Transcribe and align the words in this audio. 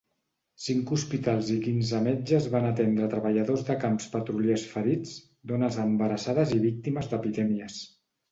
Cinc 0.67 0.91
hospitals 0.95 1.49
i 1.55 1.57
quinze 1.65 1.99
metges 2.05 2.47
van 2.55 2.65
atendre 2.69 3.09
treballadors 3.11 3.67
de 3.69 3.77
camps 3.85 4.09
petroliers 4.15 4.65
ferits, 4.71 5.13
dones 5.53 5.77
embarassades 5.87 6.57
i 6.59 6.61
víctimes 6.67 7.13
d'epidèmies. 7.13 7.77